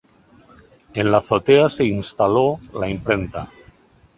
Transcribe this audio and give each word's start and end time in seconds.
En 0.95 1.11
la 1.11 1.17
azotea 1.19 1.69
se 1.69 1.85
instaló 1.85 2.59
la 2.73 2.89
imprenta. 2.89 3.47